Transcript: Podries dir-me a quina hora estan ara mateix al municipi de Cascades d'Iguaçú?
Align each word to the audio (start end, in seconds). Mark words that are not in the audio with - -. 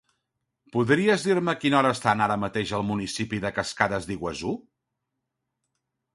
Podries 0.75 1.25
dir-me 1.27 1.53
a 1.53 1.59
quina 1.63 1.77
hora 1.79 1.91
estan 1.97 2.23
ara 2.29 2.39
mateix 2.45 2.73
al 2.79 2.87
municipi 2.89 3.43
de 3.45 3.53
Cascades 3.59 4.09
d'Iguaçú? 4.09 4.57